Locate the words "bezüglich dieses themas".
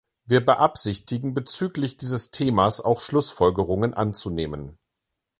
1.35-2.81